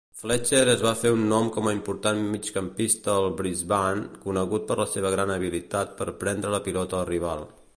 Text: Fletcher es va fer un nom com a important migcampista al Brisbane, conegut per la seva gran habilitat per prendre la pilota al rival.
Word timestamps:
Fletcher 0.19 0.61
es 0.71 0.79
va 0.83 0.91
fer 1.01 1.09
un 1.15 1.25
nom 1.33 1.49
com 1.57 1.67
a 1.71 1.73
important 1.79 2.21
migcampista 2.29 3.13
al 3.17 3.29
Brisbane, 3.41 4.07
conegut 4.25 4.65
per 4.71 4.79
la 4.81 4.89
seva 4.95 5.13
gran 5.17 5.35
habilitat 5.35 5.93
per 6.01 6.09
prendre 6.25 6.55
la 6.57 6.63
pilota 6.71 6.99
al 7.03 7.07
rival. 7.13 7.47